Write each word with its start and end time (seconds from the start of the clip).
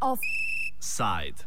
Offside. 0.00 1.44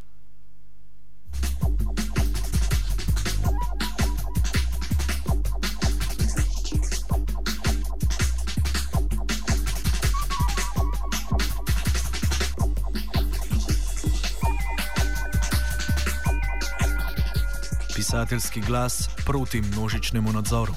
Pisateljski 17.96 18.62
glas 18.62 19.10
proti 19.26 19.62
množičnemu 19.62 20.32
nadzoru. 20.32 20.74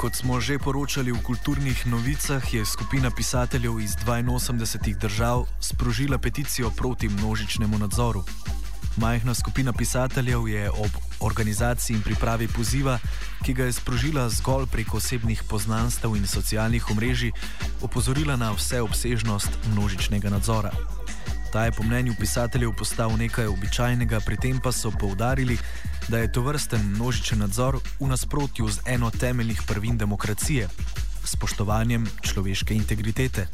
Kot 0.00 0.16
smo 0.16 0.40
že 0.40 0.56
poročali 0.58 1.12
v 1.12 1.20
kulturnih 1.20 1.86
novicah, 1.86 2.40
je 2.54 2.64
skupina 2.64 3.10
pisateljev 3.10 3.80
iz 3.80 3.96
82 4.00 4.96
držav 4.96 5.44
sprožila 5.60 6.18
peticijo 6.18 6.70
proti 6.70 7.08
množičnemu 7.08 7.78
nadzoru. 7.78 8.24
Majhna 8.96 9.34
skupina 9.34 9.72
pisateljev 9.72 10.48
je 10.48 10.70
ob 10.70 10.90
organizaciji 11.20 11.96
in 11.96 12.02
pripravi 12.02 12.48
poziva, 12.48 12.98
ki 13.44 13.54
ga 13.54 13.64
je 13.64 13.72
sprožila 13.72 14.28
zgolj 14.28 14.66
preko 14.72 14.96
osebnih 14.96 15.42
poznanstev 15.48 16.16
in 16.16 16.26
socialnih 16.26 16.90
omrežij, 16.90 17.32
opozorila 17.82 18.36
na 18.36 18.52
vseobsežnost 18.52 19.50
množičnega 19.72 20.30
nadzora. 20.30 20.72
Ta 21.52 21.64
je 21.64 21.72
po 21.72 21.82
mnenju 21.82 22.14
pisateljev 22.18 22.72
postal 22.78 23.16
nekaj 23.18 23.46
običajnega, 23.46 24.20
pri 24.20 24.36
tem 24.36 24.60
pa 24.62 24.72
so 24.72 24.90
poudarili, 24.90 25.58
da 26.08 26.18
je 26.18 26.32
to 26.32 26.42
vrsten 26.42 26.80
množičen 26.94 27.38
nadzor 27.38 27.78
v 28.00 28.06
nasprotju 28.06 28.68
z 28.68 28.78
eno 28.86 29.10
temeljnih 29.10 29.62
prvin 29.66 29.98
demokracije- 29.98 30.68
spoštovanjem 31.32 32.06
človeške 32.22 32.74
integritete. 32.74 33.46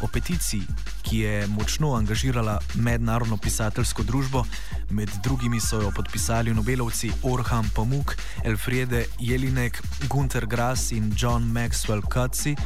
O 0.00 0.08
peticiji, 0.08 0.62
ki 1.02 1.18
je 1.18 1.46
močno 1.46 1.92
angažirala 1.94 2.58
mednarodno 2.74 3.36
pisateljsko 3.36 4.02
družbo, 4.02 4.44
med 4.90 5.10
drugimi 5.22 5.60
so 5.60 5.80
jo 5.80 5.90
podpisali 5.96 6.54
Nobelovci 6.54 7.12
Orhan 7.22 7.68
Pamuk, 7.74 8.16
Elfriede 8.44 9.04
Jelinek, 9.18 9.82
Gunter 10.08 10.46
Grass 10.46 10.92
in 10.92 11.12
John 11.16 11.52
Maxwell 11.52 12.02
Cutsi, 12.12 12.56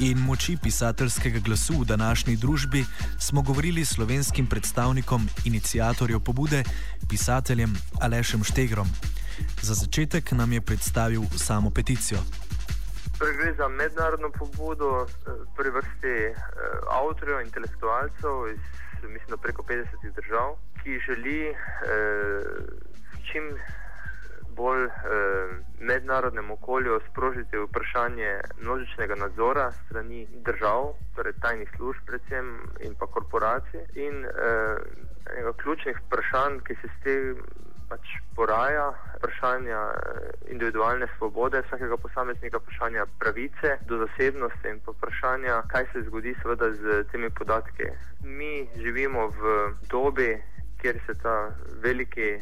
in 0.00 0.18
moči 0.18 0.56
pisateljskega 0.62 1.38
glasu 1.38 1.80
v 1.80 1.84
današnji 1.84 2.36
družbi 2.36 2.84
smo 3.20 3.42
govorili 3.42 3.84
s 3.84 3.94
slovenskim 3.94 4.46
predstavnikom 4.46 5.28
inicijatorjev 5.44 6.20
pobude, 6.20 6.64
pisateljem 7.08 7.74
Alešem 8.00 8.44
Štegrom. 8.44 8.88
Za 9.62 9.74
začetek 9.74 10.32
nam 10.32 10.52
je 10.52 10.60
predstavil 10.60 11.22
samo 11.36 11.70
peticijo. 11.70 12.18
Torej, 13.18 13.36
gre 13.36 13.54
za 13.54 13.68
mednarodno 13.68 14.30
pobudo 14.38 15.06
eh, 15.06 15.30
pri 15.56 15.70
vrsti 15.70 16.16
eh, 16.26 16.34
avtorjev, 16.90 17.40
intelektualcev 17.40 18.48
iz 18.54 18.60
mislim, 19.08 19.38
preko 19.42 19.62
50 19.62 19.86
držav, 20.14 20.56
ki 20.82 21.00
želi 21.06 21.40
eh, 21.48 21.56
čim 23.32 23.44
bolj 24.56 24.84
eh, 24.84 24.92
mednarodnem 25.80 26.50
okolju 26.50 27.00
sprožiti 27.10 27.58
vprašanje 27.58 28.40
množičnega 28.62 29.14
nadzora 29.14 29.72
strani 29.72 30.26
držav, 30.48 30.94
torej 31.16 31.32
tajnih 31.42 31.70
služb, 31.76 32.00
predvsem 32.06 32.46
in 32.80 32.94
pa 32.98 33.06
korporacij. 33.06 33.84
In 33.94 34.24
eh, 34.24 34.76
enega 35.32 35.52
ključnih 35.62 36.00
vprašanj, 36.06 36.60
ki 36.66 36.74
se 36.80 36.88
s 36.88 37.02
tem 37.04 37.44
pač 37.88 38.16
poraja, 38.36 38.86
vprašanja 39.18 39.80
eh, 39.92 40.30
individualne 40.54 41.06
svobode 41.16 41.62
vsakega 41.66 41.96
posameznika, 41.96 42.58
vprašanja 42.58 43.06
pravice 43.18 43.76
do 43.88 44.00
zasebnosti 44.04 44.68
in 44.72 44.80
vprašanja, 44.86 45.62
kaj 45.72 45.86
se 45.92 46.02
zgodi 46.08 46.34
seveda 46.42 46.72
z 46.72 47.04
temi 47.12 47.30
podatki. 47.30 47.90
Mi 48.22 48.68
živimo 48.76 49.28
v 49.38 49.56
dobi, 49.90 50.32
kjer 50.80 51.00
se 51.06 51.14
ta 51.22 51.36
veliki 51.82 52.36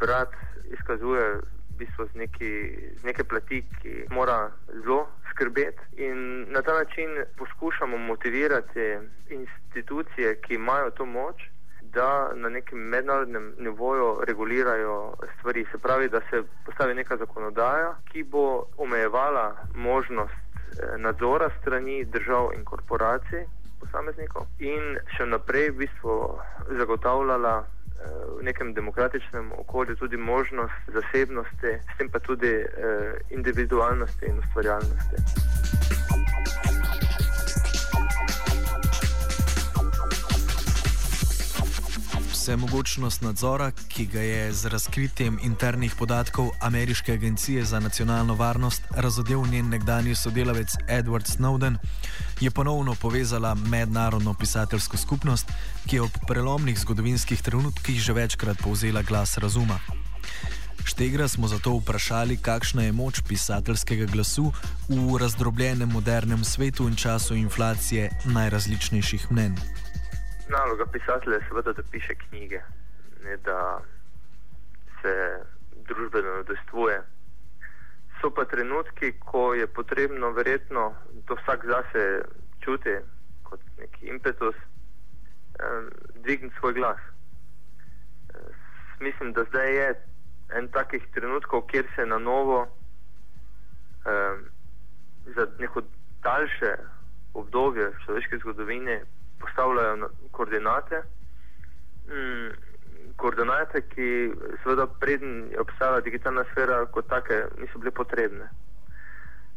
brat 0.00 0.32
izkazuje 0.72 1.55
bistvu 1.78 2.06
z, 2.06 2.14
neki, 2.14 2.50
z 3.00 3.04
neke 3.04 3.24
plati, 3.24 3.62
ki 3.82 4.06
mora 4.10 4.50
zelo 4.72 5.06
skrbeti. 5.30 5.82
In 5.96 6.46
na 6.52 6.62
ta 6.62 6.74
način 6.74 7.24
poskušamo 7.36 7.98
motivirati 7.98 8.98
institucije, 9.30 10.40
ki 10.40 10.54
imajo 10.54 10.90
to 10.90 11.06
moč, 11.06 11.36
da 11.82 12.30
na 12.34 12.48
nekem 12.48 12.78
mednarodnem 12.78 13.54
nivoju 13.58 14.20
regulirajo 14.26 15.14
stvari. 15.38 15.66
Se 15.72 15.78
pravi, 15.78 16.08
da 16.08 16.20
se 16.30 16.42
postavi 16.66 16.94
neka 16.94 17.16
zakonodaja, 17.16 17.94
ki 18.12 18.22
bo 18.22 18.64
omejevala 18.76 19.56
možnost 19.74 20.32
eh, 20.32 20.98
nadzora 20.98 21.50
strani 21.60 22.04
držav 22.04 22.50
in 22.56 22.64
korporacij. 22.64 23.46
In 24.58 24.98
še 25.16 25.26
naprej 25.26 25.70
v 25.70 25.76
bistvu 25.84 26.14
zagotavljala 26.78 27.64
v 28.38 28.42
nekem 28.42 28.74
demokratičnem 28.74 29.52
okolju 29.52 29.96
tudi 29.96 30.16
možnost 30.16 30.74
zasebnosti, 30.86 31.72
s 31.94 31.98
tem 31.98 32.10
pa 32.10 32.18
tudi 32.18 32.52
eh, 32.52 32.66
individualnosti 33.30 34.26
in 34.26 34.38
ustvarjalnosti. 34.38 35.16
Vsemogočnost 42.46 43.22
nadzora, 43.26 43.72
ki 43.74 44.04
ga 44.06 44.20
je 44.22 44.52
z 44.54 44.70
razkritjem 44.70 45.38
internih 45.42 45.94
podatkov 45.98 46.50
Ameriške 46.60 47.12
agencije 47.12 47.64
za 47.64 47.80
nacionalno 47.80 48.34
varnost 48.34 48.82
razodel 48.90 49.42
njen 49.50 49.68
nekdanji 49.68 50.14
sodelavec 50.14 50.76
Edward 50.88 51.26
Snowden, 51.26 51.76
je 52.40 52.50
ponovno 52.50 52.94
povezala 52.94 53.54
mednarodno 53.54 54.34
pisateljsko 54.34 54.96
skupnost, 54.96 55.50
ki 55.86 55.96
je 55.96 56.02
ob 56.02 56.10
prelomnih 56.28 56.78
zgodovinskih 56.78 57.42
trenutkih 57.42 57.98
že 58.00 58.12
večkrat 58.12 58.62
povzela 58.62 59.02
glas 59.02 59.38
razuma. 59.38 59.80
Štegra 60.84 61.28
smo 61.28 61.48
zato 61.48 61.74
vprašali, 61.74 62.36
kakšna 62.36 62.82
je 62.82 62.92
moč 62.92 63.20
pisateljskega 63.28 64.06
glasu 64.06 64.52
v 64.88 65.18
razdrobljenem 65.18 65.88
modernem 65.88 66.44
svetu 66.44 66.86
in 66.88 66.94
času 66.94 67.34
inflacije 67.34 68.10
najrazličnejših 68.24 69.30
mnenj 69.30 69.85
naloga 70.48 70.86
pisatelja 70.86 71.36
je 71.36 71.44
seveda, 71.48 71.72
da 71.72 71.82
piše 71.90 72.14
knjige, 72.14 72.60
ne 73.24 73.36
da 73.36 73.80
se 75.02 75.40
družbeno 75.88 76.36
nadestvuje. 76.36 77.02
So 78.20 78.30
pa 78.30 78.44
trenutki, 78.44 79.12
ko 79.20 79.54
je 79.54 79.66
potrebno, 79.66 80.30
verjetno, 80.30 80.94
to 81.26 81.34
vsak 81.34 81.66
zase 81.66 82.22
čuti 82.60 82.96
kot 83.42 83.60
neki 83.78 84.06
impetus, 84.06 84.56
um, 84.56 85.90
dvigniti 86.14 86.56
svoj 86.58 86.72
glas. 86.72 86.98
Uh, 86.98 88.40
mislim, 89.00 89.32
da 89.32 89.44
zdaj 89.44 89.74
je 89.74 89.94
en 90.48 90.68
takih 90.68 91.02
trenutkov, 91.14 91.66
kjer 91.66 91.86
se 91.96 92.06
na 92.06 92.18
novo 92.18 92.62
um, 92.62 94.44
za 95.36 95.46
neko 95.58 95.82
daljše 96.22 96.72
obdobje 97.34 97.92
človeške 98.04 98.38
zgodovine 98.38 99.02
postavljajo 99.40 100.10
koordinate. 100.30 101.02
Mm, 102.08 102.50
koordinate, 103.16 103.80
ki 103.88 104.08
seveda 104.62 104.86
preden 105.00 105.48
je 105.50 105.60
obstajala 105.60 106.00
digitalna 106.00 106.44
sfera 106.52 106.84
kot 106.92 107.08
take, 107.08 107.44
niso 107.58 107.78
bile 107.78 107.90
potrebne. 107.90 108.48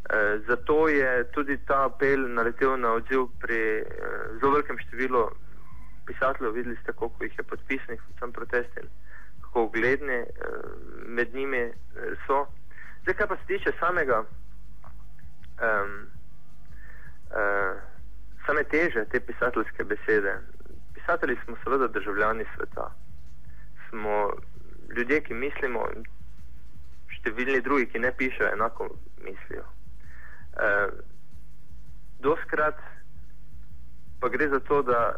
E, 0.09 0.39
zato 0.47 0.88
je 0.88 1.12
tudi 1.35 1.57
ta 1.68 1.84
apel 1.85 2.23
naletel 2.34 2.78
na 2.79 2.94
odziv 2.97 3.28
pri 3.41 3.59
e, 3.79 3.84
zelo 4.39 4.56
velikem 4.56 4.79
številu 4.85 5.25
pisateljev, 6.07 6.56
videli 6.56 6.78
ste, 6.81 6.94
koliko 6.94 7.23
jih 7.23 7.38
je 7.38 7.50
podpisnih 7.51 8.01
v 8.01 8.15
tem 8.19 8.31
protestu, 8.33 8.88
kako 9.44 9.68
ugledni 9.68 10.24
e, 10.24 10.54
med 11.06 11.36
njimi 11.36 11.62
e, 11.68 11.74
so. 12.25 12.45
Zdaj, 13.04 13.15
kar 13.15 13.27
pa 13.27 13.38
se 13.38 13.45
tiče 13.48 13.71
samega 13.80 14.24
um, 15.62 15.94
uh, 17.31 17.88
same 18.50 18.63
teže 18.63 19.06
te 19.12 19.19
pisateljske 19.19 19.84
besede. 19.84 20.34
Pisatelji 20.94 21.38
smo 21.46 21.56
seveda 21.63 21.88
državljani 21.88 22.46
sveta. 22.56 22.92
Smo 23.90 24.34
ljudje, 24.96 25.22
ki 25.22 25.34
mislimo, 25.34 25.84
in 25.96 26.06
številni 27.19 27.62
drugi, 27.62 27.86
ki 27.92 28.01
ne 28.01 28.12
pišejo, 28.18 28.50
enako 28.54 28.88
mislijo. 29.22 29.66
E, 30.57 30.69
doskrat 32.25 32.81
pa 34.19 34.28
gre 34.34 34.50
za 34.50 34.60
to, 34.68 34.81
da 34.81 35.16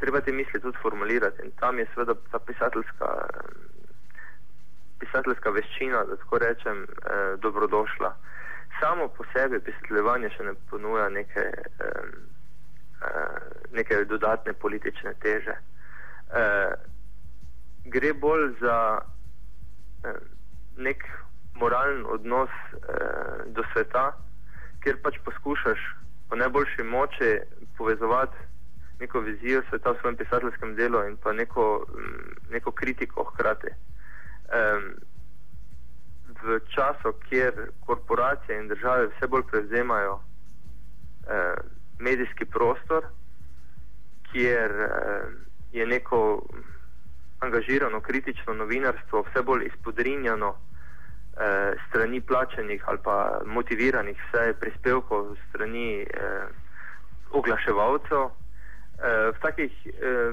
treba 0.00 0.20
te 0.20 0.32
misli 0.32 0.60
tudi 0.60 0.78
formulirati 0.82 1.44
in 1.44 1.52
tam 1.60 1.78
je 1.78 1.86
seveda 1.92 2.16
ta 2.32 2.38
pisateljska, 2.38 3.10
pisateljska 4.98 5.52
veščina, 5.58 6.04
da 6.08 6.16
tako 6.24 6.40
rečem, 6.46 6.82
e, 6.88 7.20
dobrodošla. 7.44 8.16
Samo 8.80 9.08
po 9.08 9.28
sebi 9.36 9.60
pisateljevanje 9.68 10.32
še 10.38 10.48
ne 10.48 10.58
ponuja 10.72 11.08
neke. 11.12 11.50
E, 11.60 11.94
neke 13.72 14.04
dodatne 14.04 14.52
politične 14.52 15.14
teže. 15.22 15.54
E, 15.56 16.42
gre 17.84 18.12
bolj 18.12 18.52
za 18.60 18.76
nek 20.76 21.04
moralen 21.60 22.06
odnos 22.06 22.50
eh, 22.50 23.44
do 23.46 23.64
sveta, 23.72 24.12
kjer 24.82 24.96
pač 25.02 25.18
poskušaš 25.24 25.80
po 26.28 26.36
najboljši 26.36 26.82
moči 26.82 27.30
povezovati 27.78 28.36
neko 29.00 29.20
vizijo 29.20 29.62
sveta 29.68 29.90
v 29.90 30.00
svojem 30.00 30.16
pisateljskem 30.16 30.74
delu 30.76 31.04
in 31.08 31.16
pa 31.16 31.32
neko, 31.32 31.86
neko 32.50 32.72
kritiko 32.72 33.24
hkrati. 33.24 33.68
Eh, 33.68 34.80
v 36.42 36.60
času, 36.74 37.12
kjer 37.28 37.70
korporacije 37.86 38.58
in 38.58 38.68
države 38.68 39.06
vse 39.06 39.26
bolj 39.26 39.42
prevzemajo 39.50 40.20
eh, 41.28 41.54
medijski 42.00 42.44
prostor, 42.44 43.04
kjer 44.32 44.70
eh, 44.70 45.22
je 45.72 45.86
neko 45.86 46.42
angažirano 47.40 48.00
kritično 48.00 48.54
novinarstvo 48.54 49.22
vse 49.22 49.42
bolj 49.42 49.66
izpodrinjano 49.66 50.54
eh, 50.56 51.72
strani 51.88 52.20
plačenih 52.20 52.82
ali 52.86 52.98
pa 53.04 53.40
motiviranih 53.46 54.16
vse 54.28 54.54
prispevkov 54.60 55.36
strani 55.48 56.02
eh, 56.02 56.46
oglaševalcev. 57.30 58.20
Eh, 58.20 59.30
v 59.32 59.38
takih 59.40 59.72
eh, 59.86 60.32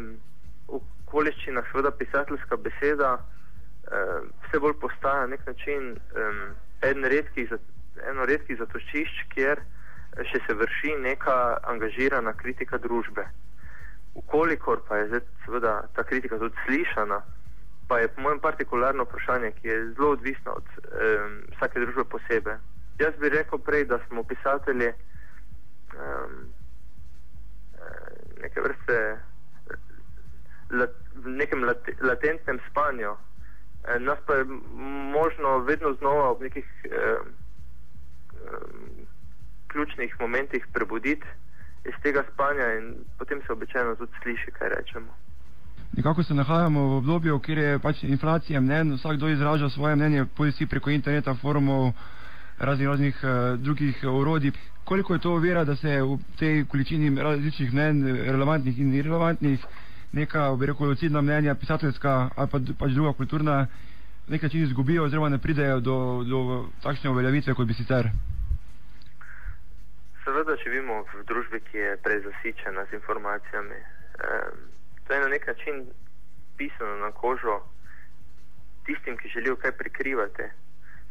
okoliščinah 0.67 1.71
seveda 1.71 1.91
pisateljska 1.91 2.57
beseda 2.57 3.17
eh, 3.17 4.19
vse 4.47 4.59
bolj 4.59 4.75
postaja 4.81 5.27
nek 5.27 5.45
način 5.47 5.95
eh, 5.95 6.89
eno 6.91 7.07
redkih, 7.07 7.53
redkih 8.27 8.57
zatočišč, 8.59 9.23
kjer 9.33 9.61
še 10.25 10.39
se 10.47 10.53
vrši 10.53 10.95
neka 11.01 11.57
angažirana 11.63 12.33
kritika 12.33 12.77
družbe. 12.77 13.27
Ukolikor 14.17 14.81
pa 14.87 14.97
je 14.97 15.07
zdaj, 15.07 15.21
seveda 15.45 15.73
ta 15.95 16.03
kritika 16.03 16.39
tudi 16.41 16.55
slišana, 16.65 17.21
pa 17.87 17.99
je 17.99 18.07
po 18.07 18.21
mojem 18.21 18.39
partikularno 18.39 19.03
vprašanje, 19.03 19.51
ki 19.61 19.67
je 19.67 19.77
zelo 19.93 20.09
odvisno 20.17 20.57
od 20.57 20.67
um, 20.77 21.41
vsake 21.55 21.79
družbe 21.79 22.03
posebej. 22.03 22.57
Jaz 22.99 23.13
bi 23.21 23.29
rekel 23.29 23.59
prej, 23.59 23.85
da 23.85 23.99
smo 24.07 24.23
pisatelji 24.23 24.89
um, 24.89 26.47
neke 28.41 28.61
vrste 28.61 28.97
lat, 30.71 30.95
v 31.15 31.35
nekem 31.37 31.63
lat, 31.63 31.89
latentnem 32.01 32.59
spanju. 32.69 33.13
E, 33.87 33.99
nas 33.99 34.19
pa 34.25 34.33
je 34.33 34.45
možno 35.13 35.59
vedno 35.59 35.93
znova 35.93 36.33
v 36.33 36.49
nekih 36.49 36.65
um, 36.85 37.27
um, 38.51 39.06
ključnih 39.67 40.15
momentih 40.19 40.67
prebuditi 40.73 41.27
iz 41.85 41.95
tega 42.03 42.23
spanja 42.33 42.73
in 42.77 42.95
potem 43.17 43.41
se 43.41 43.53
običajno 43.53 43.95
tudi 43.95 44.11
sliši, 44.21 44.51
kaj 44.51 44.69
rečemo. 44.69 45.11
Nekako 45.97 46.23
se 46.23 46.33
nahajamo 46.33 46.81
v 46.87 46.97
obdobju, 46.97 47.39
kjer 47.39 47.57
je 47.57 47.79
pač 47.79 48.03
inflacija 48.03 48.61
mnen, 48.61 48.93
vsakdo 48.93 49.29
izraža 49.29 49.69
svoje 49.69 49.95
mnenje, 49.95 50.25
pojdi 50.37 50.65
preko 50.65 50.89
interneta, 50.89 51.35
forumov, 51.35 51.93
raznih, 52.59 52.87
raznih 52.87 53.19
uh, 53.23 53.59
drugih 53.59 54.03
orodij. 54.03 54.51
Koliko 54.83 55.13
je 55.13 55.19
to 55.19 55.35
vera, 55.35 55.63
da 55.63 55.75
se 55.75 56.01
v 56.01 56.19
tej 56.39 56.65
količini 56.65 57.21
različnih 57.21 57.73
mnen, 57.73 58.05
relevantnih 58.15 58.79
in 58.79 58.93
irrelevantnih, 58.93 59.65
neka, 60.11 60.55
bi 60.55 60.65
rekel, 60.65 60.87
lucidna 60.87 61.21
mnenja, 61.21 61.55
pisateljska 61.55 62.29
ali 62.35 62.49
pa 62.51 62.59
pač 62.79 62.91
druga 62.91 63.13
kulturna, 63.13 63.67
nekaj 64.27 64.49
čini 64.49 64.63
izgubijo 64.63 65.03
oziroma 65.03 65.29
ne 65.29 65.37
pridejo 65.37 65.79
do, 65.79 66.23
do 66.23 66.65
takšne 66.83 67.09
uveljavitve, 67.09 67.53
kot 67.53 67.67
bi 67.67 67.73
sicer? 67.73 68.09
Seveda 70.27 70.57
živimo 70.59 71.05
v 71.07 71.23
družbi, 71.23 71.59
ki 71.71 71.77
je 71.77 71.91
prezasičena 72.03 72.83
z 72.91 72.99
informacijami. 72.99 73.79
Um, 73.79 74.57
to 75.07 75.13
je 75.13 75.19
na 75.23 75.27
nek 75.31 75.47
način 75.47 75.85
pisano 76.59 76.95
na 76.99 77.11
kožo 77.15 77.61
tistim, 78.85 79.15
ki 79.17 79.31
želijo 79.31 79.55
kaj 79.55 79.71
prikrivati. 79.71 80.43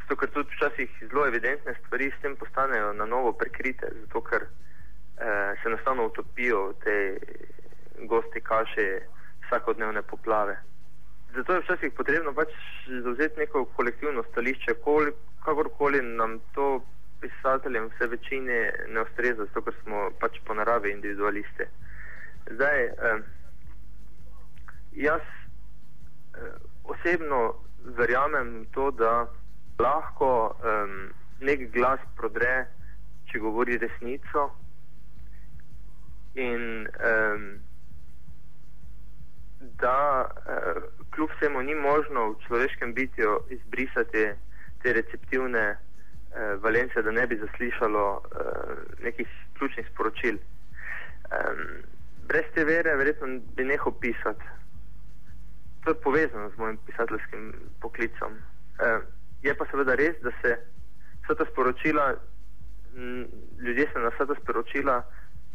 Zato, 0.01 0.15
ker 0.15 0.29
tudi 0.29 0.53
včasih 0.53 0.89
zelo 1.09 1.25
evidentne 1.25 1.73
stvari 1.79 2.11
s 2.13 2.21
tem 2.21 2.35
postanejo 2.35 2.93
na 2.93 3.05
novo 3.05 3.31
prikrite, 3.33 3.89
zato 4.01 4.21
ker 4.21 4.45
uh, 4.45 5.57
se 5.63 5.65
enostavno 5.65 6.05
utopijo 6.05 6.59
v 6.67 6.73
te 6.83 6.97
gosti 8.05 8.41
kaše 8.41 8.85
vsakodnevne 9.47 10.01
poplave. 10.01 10.59
Zato 11.33 11.53
je 11.53 11.63
včasih 11.65 11.93
potrebno 11.97 12.35
pač 12.37 12.53
zauzeti 13.01 13.39
neko 13.39 13.65
kolektivno 13.65 14.23
stališče, 14.29 14.77
kakorkoli 15.41 16.01
nam 16.01 16.37
to 16.53 16.85
pisateljem 17.21 17.89
vse 17.89 18.07
večine 18.07 18.73
ne 18.87 19.01
ustreza, 19.01 19.45
zato 19.45 19.61
ker 19.61 19.75
smo 19.83 20.09
pač 20.19 20.39
po 20.45 20.53
naravi 20.53 20.91
individualisti. 20.91 21.65
Zdaj, 22.51 22.83
eh, 22.85 23.19
jaz 24.91 25.21
eh, 25.21 26.51
osebno 26.83 27.55
verjamem 27.83 28.65
to, 28.71 28.91
da 28.91 29.27
lahko 29.79 30.55
eh, 30.63 30.97
nek 31.39 31.71
glas 31.73 32.01
prodre, 32.15 32.67
če 33.27 33.39
govori 33.39 33.77
resnico 33.77 34.49
in 36.37 36.87
eh, 36.87 37.37
da 39.81 39.99
eh, 40.25 40.81
kljub 41.11 41.29
vsemu 41.35 41.61
ni 41.61 41.75
možno 41.75 42.29
v 42.29 42.39
človeškem 42.47 42.93
bitju 42.93 43.39
izbrisati 43.49 44.29
te 44.83 44.93
receptivne 44.93 45.77
eh, 46.35 46.55
Valencija, 46.61 47.01
da 47.01 47.11
ne 47.11 47.27
bi 47.27 47.37
zaslišalo 47.37 48.21
eh, 48.21 49.03
nekih 49.03 49.27
ključnih 49.57 49.87
sporočil. 49.93 50.35
Eh, 50.35 51.53
brez 52.27 52.45
te 52.55 52.65
vere, 52.65 52.95
verjetno 52.95 53.27
bi 53.55 53.63
nehal 53.63 53.93
pisati. 53.99 54.43
To 55.83 55.89
je 55.91 56.01
povezano 56.03 56.49
z 56.49 56.57
mojim 56.57 56.77
pisateljskim 56.85 57.53
poklicom. 57.81 58.33
Eh, 58.79 58.99
je 59.41 59.55
pa 59.55 59.65
seveda 59.71 59.95
res, 59.95 60.15
da 60.21 60.31
se 60.41 60.57
vsa 61.23 61.35
ta 61.35 61.45
sporočila, 61.51 62.15
m, 62.95 63.25
ljudje 63.59 63.87
se 63.93 63.99
na 63.99 64.09
vsa 64.09 64.25
ta 64.25 64.35
sporočila 64.41 65.03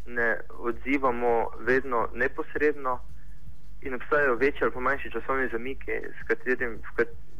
ne 0.05 0.39
odzivamo 0.49 1.49
vedno 1.59 2.09
neposredno 2.13 2.99
in 3.81 3.93
obstajajo 3.93 4.35
večji 4.35 4.59
ali 4.61 4.71
pa 4.71 4.79
manjši 4.79 5.11
časovni 5.11 5.49
zamiki, 5.51 5.91
s 5.91 6.27
katerim, 6.27 6.79
katerim 6.95 7.32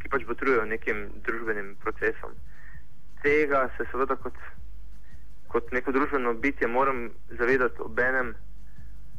ki 0.00 0.08
pač 0.08 0.24
potrujejo 0.28 0.64
nekim 0.64 1.08
družbenim 1.26 1.74
procesom. 1.82 2.34
Tega 3.22 3.68
se 3.76 3.86
seveda 3.90 4.16
kot, 4.16 4.38
kot 5.52 5.72
neko 5.72 5.92
družbeno 5.92 6.34
bitje 6.34 6.68
moram 6.68 7.10
zavedati 7.38 7.82
ob 7.84 7.98
enem, 7.98 8.34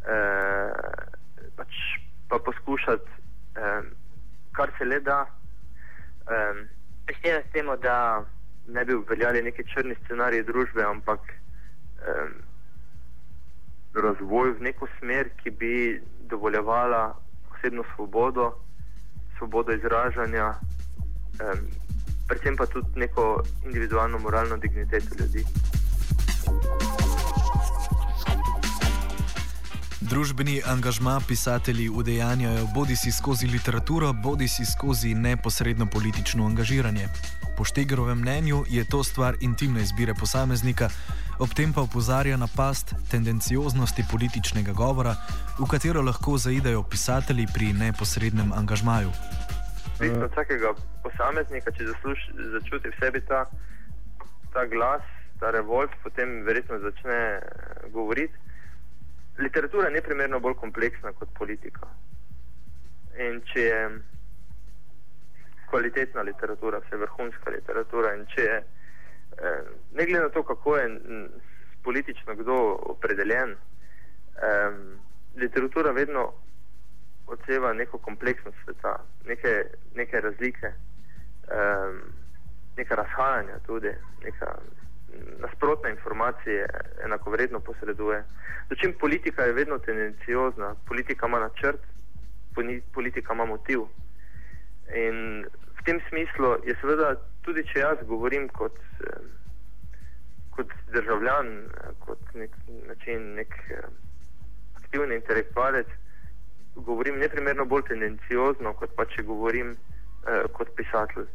eh, 0.08 0.72
pač 1.56 1.82
pa 2.30 2.40
poskušati, 2.40 3.10
eh, 3.56 3.82
kar 4.52 4.72
se 4.78 4.86
le 4.86 5.00
da. 5.00 5.26
Eh, 6.32 6.66
s 7.08 7.52
tem, 7.52 7.68
da 7.82 8.26
ne 8.68 8.86
bi 8.86 8.94
uveljali 8.94 9.42
neki 9.42 9.64
črni 9.74 9.96
scenarij 10.06 10.44
družbe, 10.44 10.84
ampak 10.84 11.20
eh, 11.30 12.30
razvoj 13.94 14.52
v 14.52 14.62
neko 14.62 14.88
smer, 15.00 15.30
ki 15.44 15.52
bi 15.52 16.02
dovoljevala 16.30 17.16
osebno 17.52 17.84
svobodo, 17.96 18.63
svobodo 19.38 19.72
izražanja, 19.72 20.48
um, 20.50 21.60
predvsem 22.28 22.58
pa 22.58 22.66
tudi 22.66 22.88
neko 22.96 23.44
individualno 23.66 24.20
moralno 24.20 24.58
digniteto 24.58 25.16
ljudi. 25.20 25.46
Družbeni 30.02 30.62
angažma 30.66 31.22
pisatelji 31.28 31.90
udejanjajo 31.90 32.68
bodi 32.76 32.96
si 32.96 33.12
skozi 33.12 33.48
literaturo, 33.48 34.14
bodi 34.14 34.48
si 34.48 34.66
skozi 34.66 35.14
neposredno 35.14 35.86
politično 35.86 36.46
angažiranje. 36.46 37.08
Po 37.58 37.64
Štegrovem 37.64 38.18
mnenju 38.20 38.64
je 38.70 38.86
to 38.90 39.04
stvar 39.04 39.36
intimne 39.42 39.82
izbire 39.82 40.14
posameznika, 40.14 40.90
ob 41.40 41.54
tem 41.54 41.74
pa 41.74 41.82
upozarja 41.82 42.38
na 42.38 42.48
past 42.56 42.96
tendencioznosti 43.12 44.04
političnega 44.12 44.74
govora, 44.74 45.16
v 45.60 45.70
katero 45.70 46.02
lahko 46.02 46.38
zaidejo 46.38 46.84
pisatelji 46.84 47.48
pri 47.54 47.74
neposrednem 47.74 48.54
angažmaju 48.54 49.12
od 50.12 50.32
vsakega 50.32 50.74
posameznika, 51.04 51.72
če 51.72 51.92
zasluž, 51.92 52.20
začuti 52.58 52.90
v 52.90 52.98
sebi 53.00 53.22
ta, 53.28 53.46
ta 54.54 54.66
glas, 54.66 55.04
ta 55.40 55.52
revolt, 55.52 55.92
potem 56.04 56.42
verjetno 56.48 56.80
začne 56.80 57.20
eh, 57.38 57.44
govoriti. 57.94 58.34
Literatura 59.38 59.90
je 59.90 59.98
neprimerno 59.98 60.40
bolj 60.40 60.58
kompleksna 60.62 61.14
kot 61.18 61.30
politika. 61.38 61.88
In 63.18 63.42
če 63.54 63.62
je 63.62 63.80
kvalitetna 65.74 66.22
literatura, 66.22 66.82
vse 66.86 67.02
vrhunska 67.02 67.50
literatura, 67.50 68.14
in 68.14 68.28
če 68.30 68.42
je, 68.46 68.58
eh, 69.42 69.62
ne 69.98 70.06
glede 70.06 70.28
na 70.28 70.30
to, 70.30 70.44
kako 70.46 70.78
je 70.78 70.86
politično 71.84 72.36
kdo 72.36 72.58
opredeljen, 72.94 73.56
eh, 73.58 74.72
literatura 75.36 75.92
vedno 75.92 76.30
odseva 77.28 77.74
neko 77.74 77.98
kompleksnost 77.98 78.58
sveta, 78.64 78.98
neke, 79.26 79.64
neke 79.96 80.22
razlike, 80.22 80.74
um, 81.48 82.02
neka 82.78 82.96
razhajanja 82.96 83.60
tudi, 83.66 83.92
neka 84.24 84.56
nasprotne 85.40 85.90
informacije 85.90 86.68
enako 87.06 87.32
vredno 87.32 87.60
posreduje. 87.60 88.24
Dočim 88.70 88.94
politika 89.00 89.44
je 89.44 89.54
vedno 89.54 89.78
tendenciozna, 89.80 90.76
politika 90.88 91.28
ima 91.28 91.40
načrt, 91.40 91.80
politika 92.94 93.34
ima 93.34 93.46
motiv. 93.46 93.80
In 94.96 95.46
v 95.84 95.86
tem 95.86 96.00
smislu 96.10 96.64
je 96.64 96.76
seveda 96.80 97.16
tudi, 97.44 97.60
če 97.68 97.82
jaz 97.82 98.04
govorim 98.08 98.46
kot, 98.56 98.78
kot 100.56 100.70
državljan, 100.96 101.50
kot 102.06 102.22
nek 102.40 102.54
način, 102.88 103.34
nek 103.36 103.52
aktivni 104.80 105.18
intelektualec, 105.20 105.90
govorim 106.76 107.20
neprimerno 107.20 107.66
bolj 107.66 107.84
tendenciozno, 107.90 108.72
kot 108.80 108.96
pa 108.96 109.04
če 109.12 109.26
govorim 109.28 109.74
eh, 109.74 110.46
kot 110.56 110.72
pisatelj. 110.78 111.28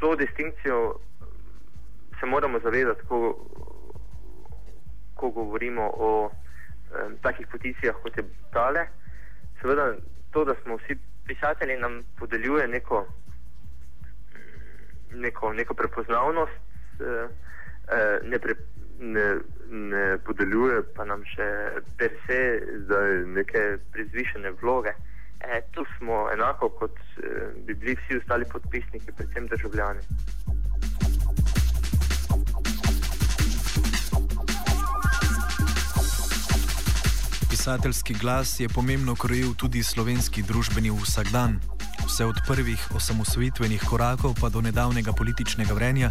To 0.00 0.12
distinkcijo 0.20 0.80
se 2.20 2.26
moramo 2.26 2.60
zavedati, 2.60 3.06
ko, 3.08 3.32
ko 5.16 5.30
govorimo 5.30 5.88
o 5.94 6.10
eh, 6.28 7.16
takih 7.24 7.48
peticijah, 7.48 7.96
kot 8.02 8.20
je 8.20 8.26
tale. 8.52 8.84
Seveda, 9.62 9.94
to, 10.36 10.44
da 10.44 10.54
smo 10.60 10.76
vsi 10.76 11.00
pisatelji, 11.24 11.80
nam 11.80 12.02
podeljuje 12.20 12.68
neko, 12.68 13.06
neko, 15.12 15.52
neko 15.52 15.74
prepoznavnost, 15.74 16.60
eh, 17.00 17.28
eh, 17.88 18.18
ne, 18.24 18.38
pre, 18.38 18.54
ne, 18.98 19.36
ne 19.70 20.18
podeljuje 20.18 20.82
pa 20.96 21.04
nam 21.04 21.24
še 21.24 21.48
per 21.98 22.10
se 22.26 22.40
neke 23.26 23.78
prizvišene 23.92 24.50
vloge. 24.62 24.94
E, 25.40 25.62
tu 25.70 25.84
smo 25.98 26.26
enako 26.32 26.68
kot 26.68 26.96
e, 26.98 27.28
bi 27.66 27.74
bili 27.74 27.94
vsi 27.94 28.18
ostali 28.18 28.44
podpisniki, 28.52 29.12
predvsem 29.16 29.46
državljani. 29.46 30.00
Pisateljski 37.50 38.14
glas 38.14 38.60
je 38.60 38.68
pomembno 38.68 39.14
krojil 39.14 39.54
tudi 39.54 39.82
slovenski 39.82 40.42
družbeni 40.42 40.90
vsakdan. 40.90 41.60
Vse 42.08 42.24
od 42.24 42.40
prvih 42.46 42.80
osamosvojitvenih 42.96 43.82
korakov 43.90 44.32
pa 44.40 44.48
do 44.48 44.60
nedavnega 44.64 45.12
političnega 45.12 45.74
vrenja, 45.74 46.08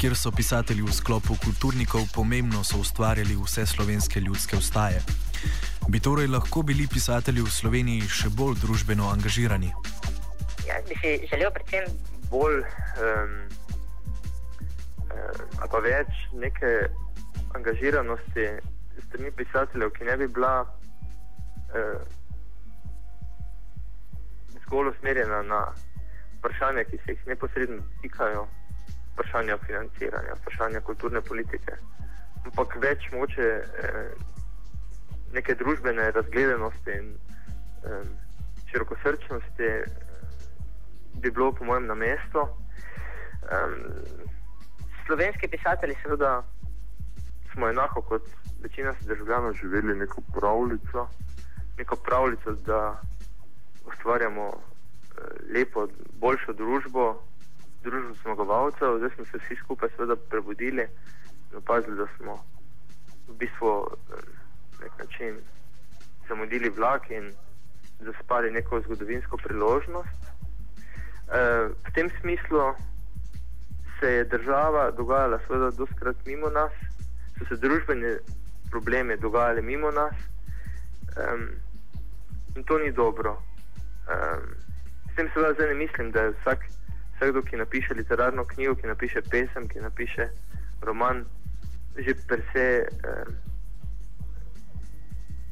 kjer 0.00 0.16
so 0.16 0.30
pisatelji 0.30 0.82
v 0.82 0.92
sklopu 0.92 1.36
kulturnikov 1.44 2.04
pomembno 2.14 2.60
so 2.64 2.76
ustvarjali 2.78 3.36
vse 3.36 3.66
slovenske 3.66 4.20
ljudske 4.20 4.56
vstaje. 4.60 5.00
Bi 5.88 6.00
torej 6.00 6.28
lahko 6.28 6.62
bili 6.62 6.84
pisatelji 6.86 7.42
v 7.42 7.50
Sloveniji 7.50 8.10
še 8.12 8.28
bolj 8.28 8.60
družbeno 8.60 9.08
angažirani? 9.08 9.72
Ja, 10.68 10.82
bi 10.84 10.94
si 11.00 11.16
želel 11.32 11.50
predvsem 11.56 11.96
bolj 12.28 12.60
um, 12.60 13.32
um, 15.08 15.40
ali 15.64 15.70
pa 15.72 15.80
več 15.80 16.12
neke 16.36 16.92
angažiranosti 17.56 18.50
strani 19.08 19.32
pisateljev, 19.32 19.96
ki 19.96 20.04
ne 20.12 20.16
bi 20.20 20.28
bila 20.28 20.60
uh, 20.60 22.17
zgolj 24.68 24.92
usmerjena 24.92 25.42
na 25.42 25.60
vprašanja, 26.38 26.84
ki 26.84 27.00
se 27.04 27.12
jih 27.12 27.26
neposredno 27.26 27.76
dotikajo 27.76 28.46
vprašanja 29.12 29.56
financiranja, 29.66 30.36
vprašanja 30.40 30.80
kulturne 30.86 31.20
politike, 31.20 31.76
ampak 32.44 32.76
več 32.82 33.08
moče 33.12 33.48
eh, 33.48 34.12
neke 35.32 35.54
družbene 35.54 36.10
razgledanosti 36.10 36.98
in 37.00 37.08
eh, 37.14 38.04
širokosrčnosti 38.70 39.64
eh, 39.64 39.84
bi 41.18 41.30
bilo, 41.30 41.52
po 41.52 41.64
mojem, 41.64 41.86
na 41.86 41.94
mestu. 41.94 42.44
Eh, 42.44 43.74
slovenski 45.06 45.48
pisatelji, 45.48 45.96
seveda, 46.02 46.42
smo 47.52 47.68
enako 47.68 48.02
kot 48.02 48.22
večina 48.62 48.94
državljanov 49.06 49.52
živeli 49.52 49.98
neko 49.98 50.22
pravljico, 50.40 51.08
neko 51.78 51.96
pravljico, 51.96 52.52
da 52.52 53.00
ustvarjamo 53.88 54.50
eh, 54.52 55.22
lepo, 55.54 55.88
boljšo 56.20 56.52
družbo 56.52 57.08
družbo 57.82 58.14
zmagovalcev, 58.22 58.98
zdaj 58.98 59.10
smo 59.14 59.24
se 59.24 59.38
vsi 59.38 59.56
skupaj 59.56 59.88
seveda 59.96 60.16
prebudili 60.30 60.86
in 61.50 61.56
opazili, 61.56 61.96
da 61.96 62.06
smo 62.16 62.34
v 63.28 63.36
bistvu 63.38 63.72
na 64.10 64.16
eh, 64.16 64.32
nek 64.82 64.98
način 64.98 65.38
zamudili 66.28 66.68
vlak 66.70 67.10
in 67.10 67.32
zaspali 68.00 68.50
neko 68.50 68.80
zgodovinsko 68.80 69.36
priložnost. 69.36 70.20
E, 71.28 71.40
v 71.86 71.92
tem 71.94 72.10
smislu 72.20 72.74
se 74.00 74.12
je 74.12 74.24
država 74.24 74.90
dogajala 74.90 75.38
seveda 75.46 75.70
doskrat 75.70 76.16
mimo 76.26 76.50
nas, 76.50 76.72
so 77.38 77.48
se 77.48 77.56
družbene 77.56 78.18
probleme 78.70 79.16
dogajale 79.16 79.62
mimo 79.62 79.90
nas 79.90 80.14
um, 81.16 81.48
in 82.56 82.64
to 82.64 82.78
ni 82.78 82.92
dobro. 82.92 83.42
Um, 84.08 84.54
s 85.12 85.14
tem 85.16 85.28
seveda 85.34 85.52
zdaj 85.54 85.68
ne 85.68 85.74
mislim, 85.74 86.10
da 86.10 86.22
je 86.22 86.34
vsak 86.40 86.64
vsakdo, 87.16 87.42
ki 87.42 87.56
napiše 87.56 87.94
literarno 87.94 88.44
knjigo, 88.44 88.74
ki 88.74 88.86
napiše 88.86 89.20
pesem, 89.30 89.68
ki 89.68 89.80
napiše 89.80 90.28
roman, 90.82 91.24
že 91.98 92.14
per 92.28 92.42
se 92.52 92.86
eh, 93.04 93.24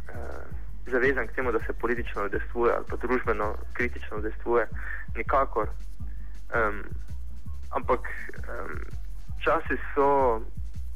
eh, 0.08 0.44
zavezan 0.86 1.26
k 1.26 1.32
temu, 1.32 1.52
da 1.52 1.58
se 1.66 1.72
politično 1.72 2.24
udestvuje 2.24 2.74
ali 2.74 2.84
pa 2.88 2.96
družbeno 2.96 3.56
kritično 3.72 4.16
udestvuje, 4.16 4.66
nikakor. 5.16 5.68
Um, 6.54 6.84
ampak 7.70 8.00
um, 8.38 8.78
časi 9.44 9.76
so 9.94 10.40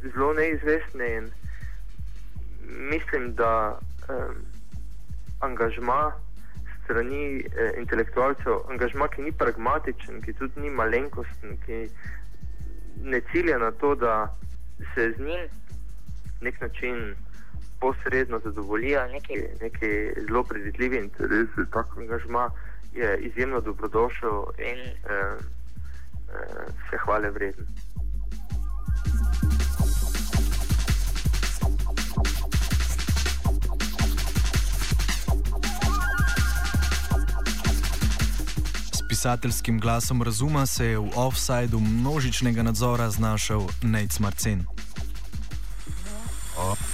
zelo 0.03 0.33
neizvestni 0.33 1.09
in 1.17 1.31
mislim, 2.63 3.35
da 3.35 3.79
um, 4.09 4.37
angažma 5.41 6.13
strani 6.91 7.39
eh, 7.39 7.79
intelektualcev 7.79 8.67
angažma, 8.71 9.09
ki 9.09 9.23
ni 9.23 9.33
pragmatičen, 9.33 10.21
ki 10.23 10.35
tudi 10.39 10.67
ni 10.67 10.71
malenkosten, 10.71 11.57
ki 11.67 11.87
ne 13.03 13.21
cilja 13.31 13.59
na 13.59 13.71
to, 13.71 13.95
da 13.95 14.35
se 14.95 15.13
z 15.17 15.23
njim 15.23 15.47
nek 16.41 16.61
način 16.61 17.15
posredno 17.81 18.41
zadovoljijo 18.45 19.07
neki, 19.07 19.37
neki 19.61 19.91
zelo 20.27 20.43
predvidljivi 20.45 20.97
interesi. 20.97 21.71
Tak 21.73 21.87
angažma 21.97 22.51
je 22.95 23.19
izjemno 23.19 23.61
dobrodošel 23.61 24.45
in 24.59 24.81
eh, 24.81 25.37
eh, 26.35 26.67
se 26.91 26.99
hvale 27.05 27.31
vreden. 27.31 27.67
Pisateljskim 39.21 39.81
glasom 39.81 40.23
razuma 40.23 40.67
se 40.67 40.87
je 40.87 40.99
v 40.99 41.11
offsajdu 41.15 41.81
množičnega 41.81 42.63
nadzora 42.63 43.11
znašel 43.11 43.61
Nec 43.83 44.19
Marcen. 44.19 44.65
Offside. 46.57 46.91